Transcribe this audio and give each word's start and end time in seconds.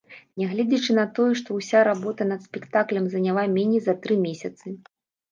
Нягледзячы 0.41 0.93
на 0.99 1.01
тое, 1.17 1.33
што 1.41 1.57
ўся 1.57 1.83
работа 1.87 2.25
над 2.29 2.41
спектаклем 2.45 3.05
заняла 3.15 3.43
меней 3.57 3.83
за 3.89 3.95
тры 4.07 4.17
месяцы. 4.25 4.67